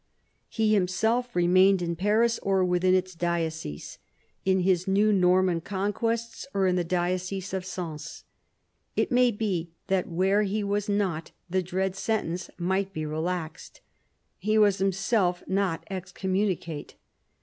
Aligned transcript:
He 0.49 0.73
himself 0.73 1.35
remained 1.35 1.79
in 1.79 1.95
Paris 1.95 2.39
or 2.39 2.65
within 2.65 2.95
its 2.95 3.13
diocese, 3.13 3.99
in 4.43 4.61
his 4.61 4.87
new 4.87 5.13
Norman 5.13 5.61
conquests, 5.61 6.47
or 6.55 6.65
in 6.65 6.75
the 6.75 6.83
diocese 6.83 7.53
of 7.53 7.63
Sens. 7.67 8.23
It 8.95 9.11
may 9.11 9.29
be 9.29 9.69
that 9.89 10.07
where 10.09 10.41
he 10.41 10.63
was 10.63 10.89
not 10.89 11.29
the 11.51 11.61
dread 11.61 11.95
sentence 11.95 12.49
might 12.57 12.93
be 12.93 13.05
re 13.05 13.17
laxed. 13.19 13.81
He 14.39 14.57
was 14.57 14.79
himself 14.79 15.43
not 15.47 15.83
excommunicate. 15.87 16.95